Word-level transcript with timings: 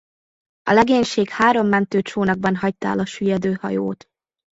A 0.63 0.71
legénység 0.71 1.29
három 1.29 1.67
mentőcsónakban 1.67 2.55
hagyta 2.55 2.87
el 2.87 2.99
a 2.99 3.05
süllyedő 3.05 3.53
hajót. 3.53 4.07